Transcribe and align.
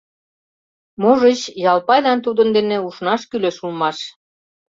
Можыч, 1.01 1.39
Ялпайлан 1.71 2.19
тудын 2.25 2.49
дене 2.57 2.77
ушнаш 2.87 3.21
кӱлеш 3.29 3.57
улмаш? 3.65 3.97